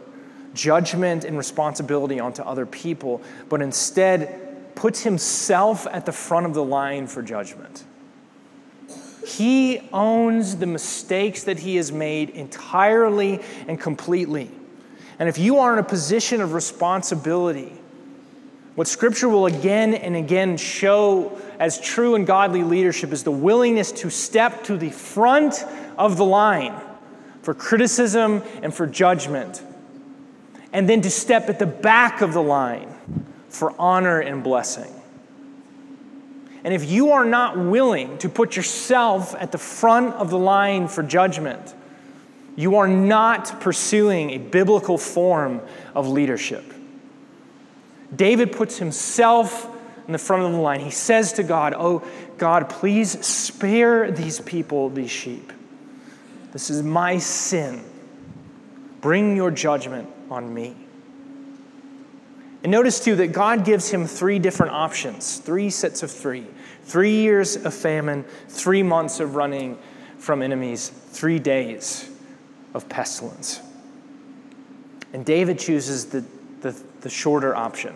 [0.53, 6.63] judgment and responsibility onto other people, but instead puts himself at the front of the
[6.63, 7.83] line for judgment.
[9.25, 14.49] He owns the mistakes that he has made entirely and completely.
[15.19, 17.71] And if you are in a position of responsibility,
[18.75, 23.91] what Scripture will again and again show as true and godly leadership is the willingness
[23.91, 25.63] to step to the front
[25.97, 26.73] of the line
[27.41, 29.61] for criticism and for judgment,
[30.73, 32.95] and then to step at the back of the line
[33.49, 35.00] for honor and blessing.
[36.63, 40.87] And if you are not willing to put yourself at the front of the line
[40.87, 41.73] for judgment,
[42.55, 45.61] you are not pursuing a biblical form
[45.95, 46.63] of leadership.
[48.15, 49.67] David puts himself
[50.05, 50.81] in the front of the line.
[50.81, 52.03] He says to God, Oh,
[52.37, 55.53] God, please spare these people, these sheep.
[56.51, 57.83] This is my sin.
[58.99, 60.75] Bring your judgment on me.
[62.63, 66.45] And notice too that God gives him three different options, three sets of three.
[66.83, 69.77] Three years of famine, three months of running
[70.17, 72.09] from enemies, three days
[72.73, 73.61] of pestilence.
[75.13, 76.23] And David chooses the,
[76.61, 77.95] the, the shorter option.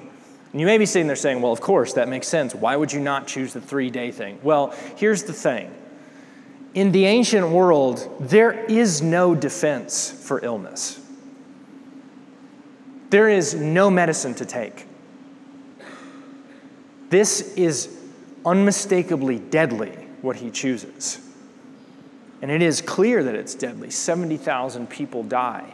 [0.52, 2.56] And you may be sitting there saying, well, of course, that makes sense.
[2.56, 4.40] Why would you not choose the three day thing?
[4.42, 5.74] Well, here's the thing
[6.74, 11.00] in the ancient world, there is no defense for illness.
[13.16, 14.86] There is no medicine to take.
[17.08, 17.98] This is
[18.46, 19.92] unmistakably deadly,
[20.22, 21.22] what he chooses.
[22.42, 23.90] And it is clear that it's deadly.
[23.90, 25.74] 70,000 people die.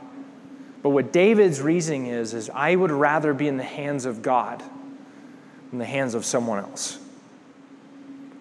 [0.83, 4.61] But what David's reasoning is, is I would rather be in the hands of God
[5.71, 6.99] than the hands of someone else.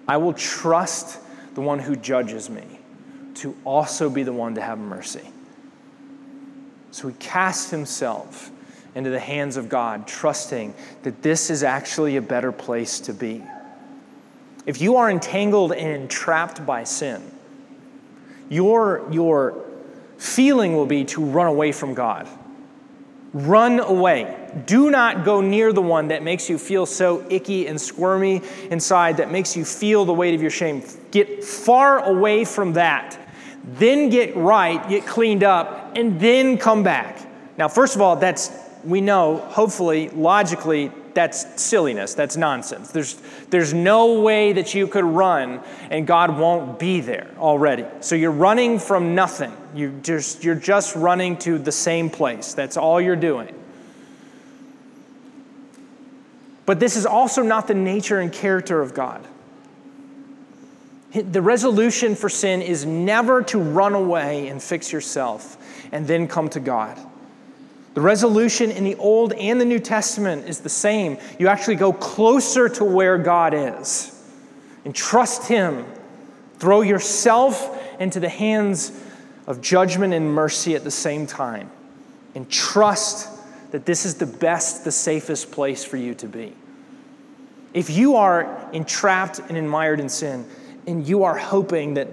[0.06, 1.20] I will trust
[1.54, 2.66] the one who judges me
[3.36, 5.26] to also be the one to have mercy.
[6.90, 8.50] So he casts himself
[8.94, 13.42] into the hands of God, trusting that this is actually a better place to be.
[14.66, 17.22] If you are entangled and entrapped by sin,
[18.48, 19.64] your, your
[20.18, 22.28] feeling will be to run away from God.
[23.32, 24.36] Run away.
[24.66, 29.18] Do not go near the one that makes you feel so icky and squirmy inside,
[29.18, 30.82] that makes you feel the weight of your shame.
[31.12, 33.18] Get far away from that.
[33.62, 37.18] Then get right, get cleaned up, and then come back.
[37.56, 38.50] Now, first of all, that's
[38.84, 42.14] we know, hopefully, logically, that's silliness.
[42.14, 42.90] That's nonsense.
[42.90, 43.14] There's,
[43.50, 45.60] there's no way that you could run
[45.90, 47.84] and God won't be there already.
[48.00, 49.52] So you're running from nothing.
[49.74, 52.54] You just, you're just running to the same place.
[52.54, 53.54] That's all you're doing.
[56.66, 59.26] But this is also not the nature and character of God.
[61.12, 65.56] The resolution for sin is never to run away and fix yourself
[65.90, 66.96] and then come to God.
[67.94, 71.18] The resolution in the Old and the New Testament is the same.
[71.38, 74.16] You actually go closer to where God is
[74.84, 75.84] and trust Him.
[76.58, 78.92] Throw yourself into the hands
[79.46, 81.70] of judgment and mercy at the same time.
[82.34, 83.28] And trust
[83.72, 86.54] that this is the best, the safest place for you to be.
[87.74, 90.48] If you are entrapped and admired in sin,
[90.86, 92.08] and you are hoping that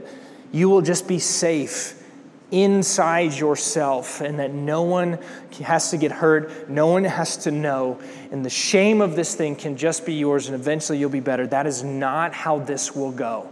[0.51, 2.03] you will just be safe
[2.51, 5.19] inside yourself and that no one
[5.61, 7.99] has to get hurt, no one has to know,
[8.31, 11.45] and the shame of this thing can just be yours and eventually you'll be better.
[11.45, 13.49] That is not how this will go.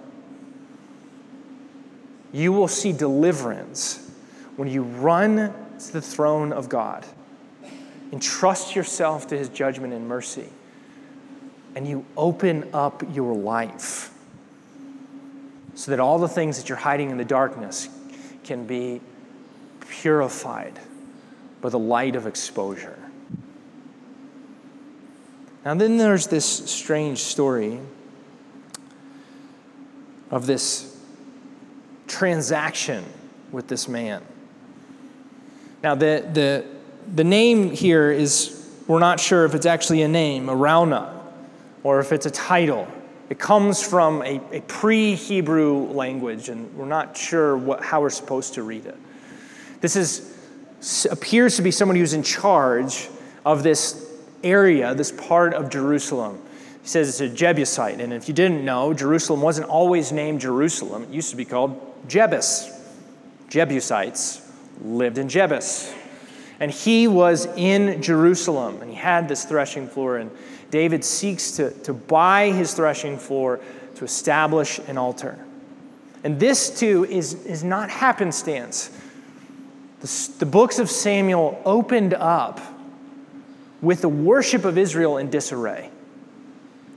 [2.31, 4.11] You will see deliverance
[4.55, 7.05] when you run to the throne of God
[8.11, 10.47] and trust yourself to his judgment and mercy,
[11.75, 14.13] and you open up your life
[15.73, 17.89] so that all the things that you're hiding in the darkness
[18.45, 19.01] can be
[19.81, 20.79] purified
[21.61, 22.97] by the light of exposure.
[25.65, 27.79] Now, then there's this strange story
[30.29, 30.95] of this
[32.07, 33.03] transaction
[33.51, 34.21] with this man.
[35.81, 36.65] Now, the, the,
[37.15, 41.19] the name here is, we're not sure if it's actually a name, Araunah,
[41.83, 42.87] or if it's a title.
[43.29, 48.09] It comes from a, a pre Hebrew language, and we're not sure what, how we're
[48.09, 48.97] supposed to read it.
[49.81, 53.09] This is, appears to be someone who's in charge
[53.45, 54.11] of this
[54.43, 56.39] area, this part of Jerusalem.
[56.81, 57.99] He says it's a Jebusite.
[57.99, 62.07] And if you didn't know, Jerusalem wasn't always named Jerusalem, it used to be called
[62.07, 62.71] Jebus.
[63.49, 64.41] Jebusites
[64.81, 65.93] lived in Jebus.
[66.59, 70.17] And he was in Jerusalem, and he had this threshing floor.
[70.17, 70.31] And
[70.75, 73.61] David seeks to, to buy his threshing floor
[73.95, 75.39] to establish an altar.
[76.21, 78.89] And this, too, is, is not happenstance.
[80.01, 82.59] The, the books of Samuel opened up
[83.81, 85.91] with the worship of Israel in disarray.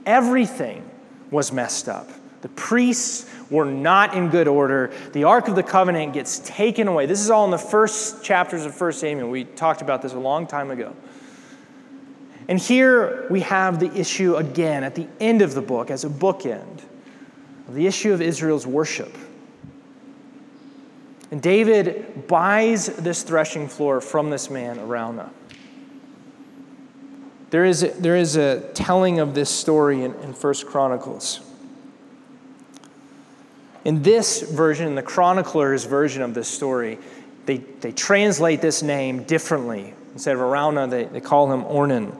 [0.05, 0.83] Everything
[1.31, 2.09] was messed up.
[2.41, 4.91] The priests were not in good order.
[5.13, 7.05] The Ark of the Covenant gets taken away.
[7.05, 9.29] This is all in the first chapters of 1 Samuel.
[9.29, 10.93] We talked about this a long time ago.
[12.49, 16.09] And here we have the issue again at the end of the book as a
[16.09, 16.81] bookend
[17.73, 19.15] the issue of Israel's worship.
[21.31, 25.29] And David buys this threshing floor from this man, Araunah.
[27.51, 31.41] There is a, there is a telling of this story in, in 1 Chronicles.
[33.85, 36.99] In this version, in the chronicler's version of this story,
[37.45, 39.93] they, they translate this name differently.
[40.13, 42.15] Instead of Araunah, they, they call him Ornan.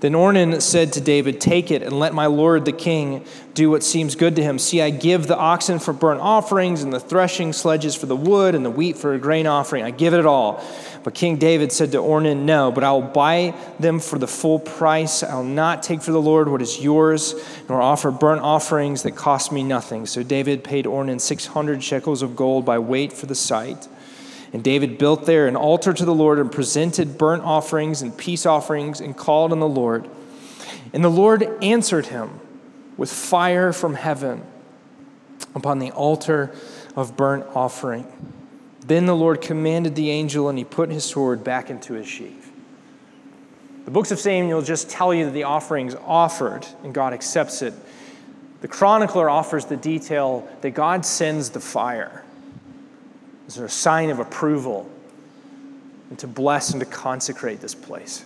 [0.00, 3.82] Then Ornan said to David, Take it and let my lord the king do what
[3.82, 4.58] seems good to him.
[4.58, 8.54] See, I give the oxen for burnt offerings, and the threshing sledges for the wood,
[8.54, 9.84] and the wheat for a grain offering.
[9.84, 10.64] I give it all.
[11.02, 14.58] But King David said to Ornan, No, but I will buy them for the full
[14.58, 15.22] price.
[15.22, 17.34] I will not take for the Lord what is yours,
[17.68, 20.06] nor offer burnt offerings that cost me nothing.
[20.06, 23.88] So David paid Ornan 600 shekels of gold by weight for the site.
[24.52, 28.46] And David built there an altar to the Lord and presented burnt offerings and peace
[28.46, 30.08] offerings and called on the Lord.
[30.92, 32.40] And the Lord answered him
[32.96, 34.42] with fire from heaven
[35.54, 36.54] upon the altar
[36.96, 38.06] of burnt offering.
[38.86, 42.50] Then the Lord commanded the angel, and he put his sword back into his sheath.
[43.84, 47.62] The books of Samuel just tell you that the offering is offered and God accepts
[47.62, 47.72] it.
[48.60, 52.24] The chronicler offers the detail that God sends the fire
[53.50, 54.88] as a sign of approval
[56.08, 58.24] and to bless and to consecrate this place.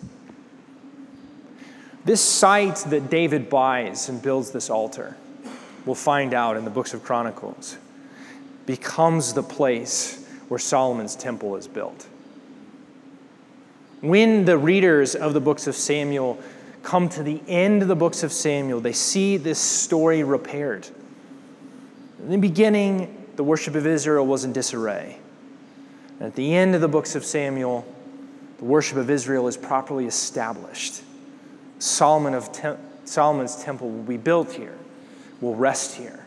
[2.04, 5.16] This site that David buys and builds this altar,
[5.86, 7.78] we'll find out in the books of Chronicles,
[8.66, 12.06] becomes the place where Solomon's temple is built.
[14.02, 16.38] When the readers of the books of Samuel
[16.82, 20.86] come to the end of the books of Samuel, they see this story repaired.
[22.18, 25.18] In the beginning, the worship of Israel was in disarray.
[26.18, 27.86] And at the end of the books of Samuel,
[28.58, 31.02] the worship of Israel is properly established.
[31.78, 34.78] Solomon of Tem- Solomon's temple will be built here,
[35.40, 36.24] will rest here,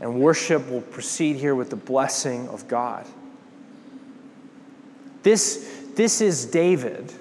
[0.00, 3.06] and worship will proceed here with the blessing of God.
[5.22, 7.12] This, this is David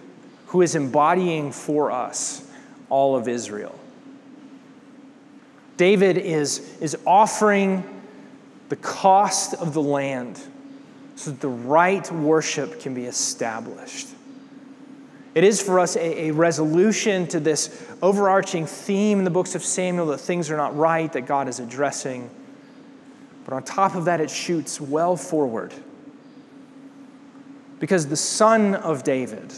[0.48, 2.46] who is embodying for us
[2.90, 3.74] all of Israel.
[5.78, 7.93] David is, is offering
[8.70, 10.42] the cost of the land
[11.16, 14.08] so that the right worship can be established.
[15.36, 19.64] It is for us a, a, resolution to this overarching theme in the books of
[19.64, 22.30] Samuel that things are not right, that God is addressing.
[23.46, 25.74] But on top of that, it shoots well forward.
[27.80, 29.54] Because the son of David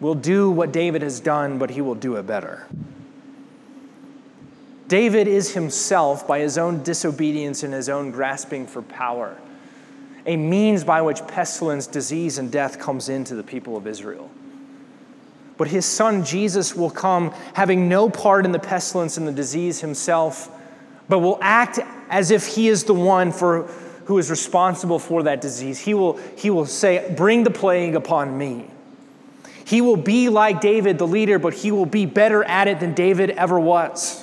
[0.00, 2.66] will do what David has done, but he will do it better.
[4.88, 9.36] David is himself, by his own disobedience and his own grasping for power,
[10.26, 14.30] a means by which pestilence, disease, and death comes into the people of Israel.
[15.56, 19.80] But his son Jesus will come having no part in the pestilence and the disease
[19.80, 20.50] himself,
[21.08, 23.62] but will act as if he is the one for,
[24.04, 25.80] who is responsible for that disease.
[25.80, 28.70] He will, he will say, Bring the plague upon me.
[29.64, 32.94] He will be like David, the leader, but he will be better at it than
[32.94, 34.22] David ever was.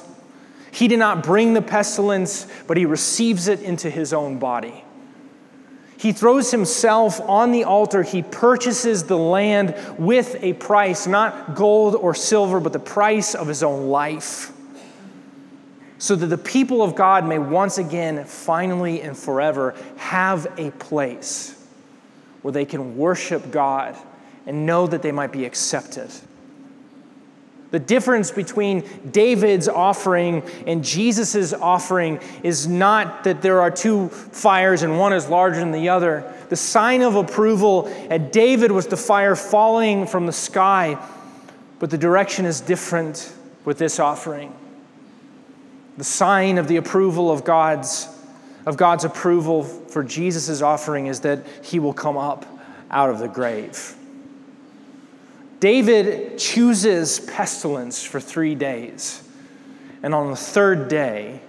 [0.73, 4.83] He did not bring the pestilence, but he receives it into his own body.
[5.97, 8.01] He throws himself on the altar.
[8.01, 13.47] He purchases the land with a price, not gold or silver, but the price of
[13.47, 14.51] his own life.
[15.99, 21.63] So that the people of God may once again, finally and forever, have a place
[22.41, 23.95] where they can worship God
[24.47, 26.09] and know that they might be accepted.
[27.73, 34.83] The difference between David's offering and Jesus' offering is not that there are two fires
[34.83, 36.31] and one is larger than the other.
[36.49, 41.03] The sign of approval at David was the fire falling from the sky,
[41.79, 43.33] but the direction is different
[43.65, 44.53] with this offering.
[45.97, 48.07] The sign of the approval of God's
[48.67, 52.45] of God's approval for Jesus' offering is that he will come up
[52.91, 53.95] out of the grave.
[55.63, 59.23] David chooses pestilence for three days.
[60.03, 61.39] And on the third day,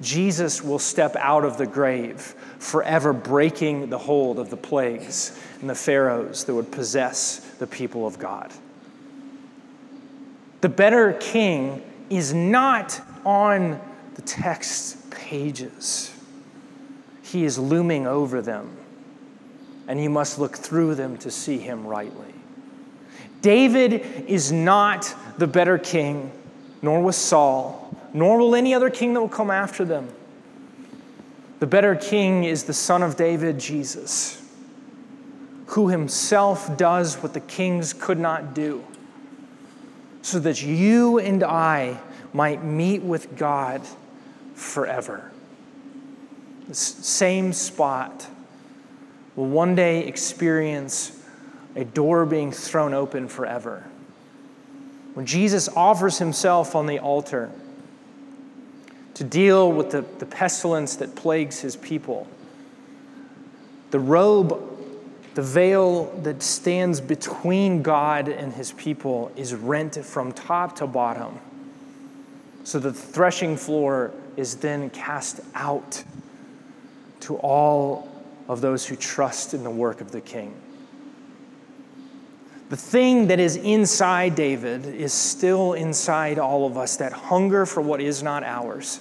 [0.00, 5.70] Jesus will step out of the grave, forever breaking the hold of the plagues and
[5.70, 8.52] the pharaohs that would possess the people of God.
[10.62, 13.80] The better king is not on
[14.16, 16.12] the text pages,
[17.22, 18.76] he is looming over them,
[19.86, 22.34] and you must look through them to see him rightly.
[23.42, 23.92] David
[24.28, 26.30] is not the better king,
[26.82, 30.08] nor was Saul, nor will any other king that will come after them.
[31.58, 34.42] The better king is the son of David, Jesus,
[35.66, 38.84] who himself does what the kings could not do,
[40.22, 41.98] so that you and I
[42.32, 43.82] might meet with God
[44.54, 45.30] forever.
[46.68, 48.26] The same spot
[49.34, 51.19] will one day experience
[51.80, 53.84] a door being thrown open forever.
[55.14, 57.50] When Jesus offers himself on the altar
[59.14, 62.26] to deal with the, the pestilence that plagues his people,
[63.90, 64.58] the robe,
[65.34, 71.38] the veil that stands between God and his people is rent from top to bottom.
[72.64, 76.04] So the threshing floor is then cast out
[77.20, 78.08] to all
[78.48, 80.59] of those who trust in the work of the king.
[82.70, 87.80] The thing that is inside David is still inside all of us that hunger for
[87.80, 89.00] what is not ours.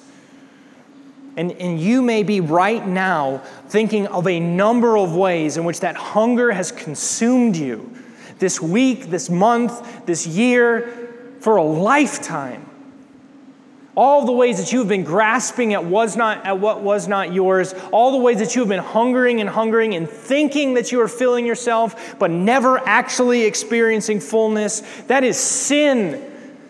[1.37, 5.81] And, and you may be right now thinking of a number of ways in which
[5.81, 7.95] that hunger has consumed you
[8.39, 12.68] this week, this month, this year, for a lifetime.
[13.99, 17.75] All the ways that you've been grasping at, was not, at what was not yours,
[17.91, 21.09] all the ways that you have been hungering and hungering and thinking that you are
[21.09, 26.25] filling yourself, but never actually experiencing fullness, that is sin.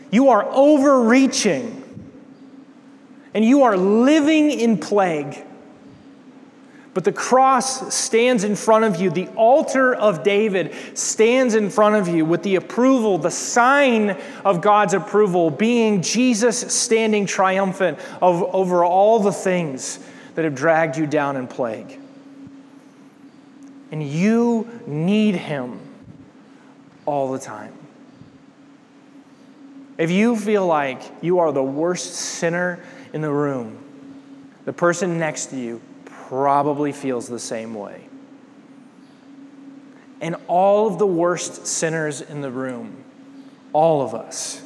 [0.09, 1.83] You are overreaching
[3.35, 5.45] and you are living in plague.
[6.93, 9.11] But the cross stands in front of you.
[9.11, 14.61] The altar of David stands in front of you with the approval, the sign of
[14.61, 19.99] God's approval, being Jesus standing triumphant over all the things
[20.33, 21.99] that have dragged you down in plague.
[23.91, 25.79] And you need him
[27.05, 27.73] all the time.
[29.97, 32.83] If you feel like you are the worst sinner
[33.13, 33.77] in the room,
[34.65, 35.81] the person next to you
[36.29, 38.07] probably feels the same way.
[40.21, 43.03] And all of the worst sinners in the room,
[43.73, 44.61] all of us,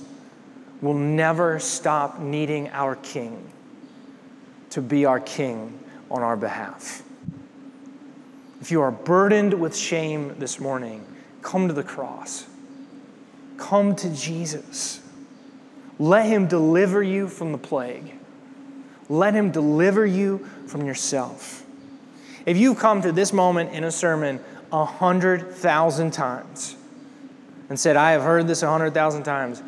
[0.81, 3.49] will never stop needing our King
[4.71, 5.79] to be our King
[6.11, 7.01] on our behalf.
[8.59, 11.05] If you are burdened with shame this morning,
[11.41, 12.45] come to the cross.
[13.55, 15.01] Come to Jesus.
[15.97, 18.15] Let him deliver you from the plague.
[19.07, 21.63] Let him deliver you from yourself.
[22.45, 24.39] If you've come to this moment in a sermon
[24.71, 26.75] a hundred thousand times
[27.69, 29.61] and said, I have heard this a hundred thousand times,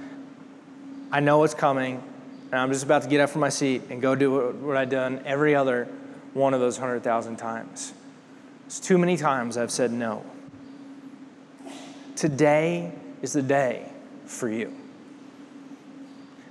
[1.12, 2.04] I know it's coming,
[2.52, 4.90] and I'm just about to get up from my seat and go do what I've
[4.90, 5.88] done every other
[6.34, 7.94] one of those hundred thousand times.
[8.66, 10.26] It's too many times I've said no.
[12.16, 12.92] Today
[13.22, 13.90] is the day
[14.26, 14.74] for you.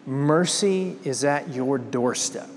[0.06, 2.48] Mercy is at your doorstep.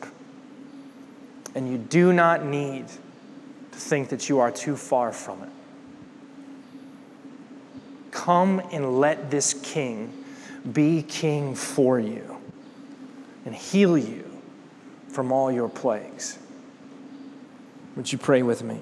[1.57, 5.49] And you do not need to think that you are too far from it.
[8.11, 10.13] Come and let this king
[10.71, 12.37] be king for you
[13.43, 14.23] and heal you
[15.07, 16.37] from all your plagues.
[17.95, 18.79] Would you pray with me?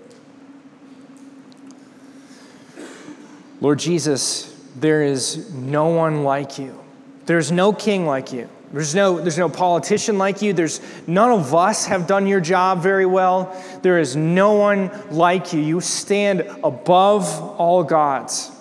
[3.61, 6.78] Lord Jesus, there is no one like you.
[7.26, 8.49] There's no king like you.
[8.76, 10.51] There's no, there's no politician like you.
[10.51, 13.55] There's none of us have done your job very well.
[13.84, 15.61] There is no one like you.
[15.61, 17.26] You stand above
[17.57, 18.51] all gods.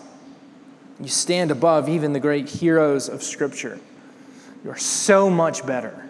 [1.01, 3.81] You stand above even the great heroes of Scripture.
[4.63, 6.09] You are so much better.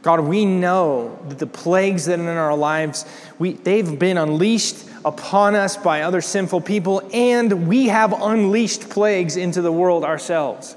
[0.00, 3.04] God, we know that the plagues that are in our lives,
[3.38, 9.36] we, they've been unleashed upon us by other sinful people, and we have unleashed plagues
[9.36, 10.74] into the world ourselves.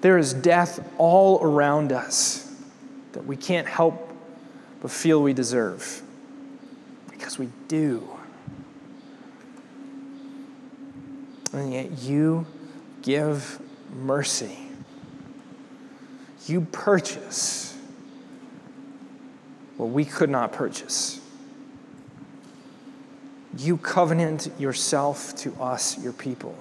[0.00, 2.54] There is death all around us
[3.12, 4.12] that we can't help
[4.80, 6.02] but feel we deserve
[7.10, 8.08] because we do.
[11.52, 12.46] And yet you
[13.02, 13.60] give
[13.92, 14.58] mercy.
[16.46, 17.76] You purchase
[19.76, 21.20] what we could not purchase.
[23.56, 26.56] You covenant yourself to us, your people.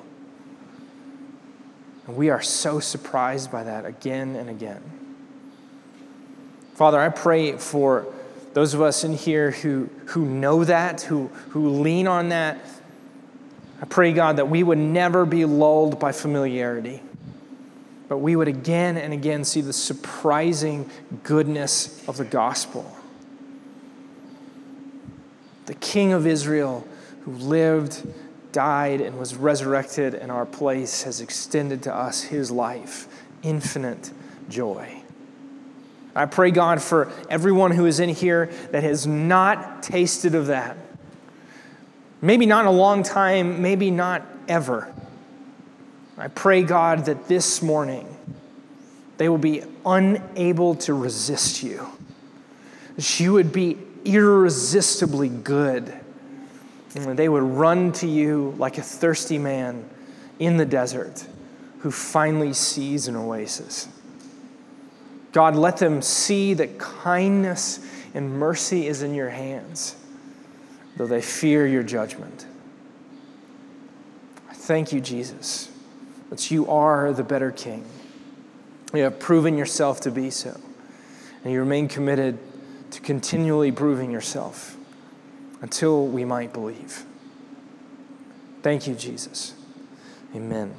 [2.07, 4.81] And we are so surprised by that again and again.
[6.73, 8.07] Father, I pray for
[8.53, 12.59] those of us in here who, who know that, who, who lean on that.
[13.81, 17.03] I pray, God, that we would never be lulled by familiarity,
[18.07, 20.89] but we would again and again see the surprising
[21.23, 22.95] goodness of the gospel.
[25.67, 26.87] The King of Israel
[27.21, 28.07] who lived
[28.51, 33.07] died and was resurrected in our place has extended to us his life,
[33.43, 34.11] infinite
[34.49, 35.03] joy.
[36.15, 40.77] I pray, God, for everyone who is in here that has not tasted of that.
[42.21, 44.91] Maybe not in a long time, maybe not ever.
[46.17, 48.17] I pray, God, that this morning
[49.17, 51.87] they will be unable to resist you.
[52.95, 55.93] That you would be irresistibly good
[57.05, 59.87] and they would run to you like a thirsty man
[60.39, 61.25] in the desert
[61.79, 63.87] who finally sees an oasis.
[65.31, 67.79] God, let them see that kindness
[68.13, 69.95] and mercy is in your hands.
[70.95, 72.47] though they fear your judgment.
[74.49, 75.69] I thank you, Jesus,
[76.31, 77.85] that you are the better king.
[78.95, 80.59] You have proven yourself to be so,
[81.43, 82.39] and you remain committed
[82.91, 84.76] to continually proving yourself
[85.61, 87.05] until we might believe.
[88.61, 89.53] Thank you, Jesus.
[90.35, 90.75] Amen.